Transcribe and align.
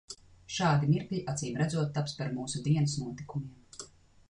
Šādi 0.53 0.87
mirkļi 0.93 1.19
acīmredzot 1.33 1.93
taps 1.99 2.17
par 2.23 2.33
mūsu 2.39 2.65
dienas 2.71 2.99
notikumiem. 3.05 3.89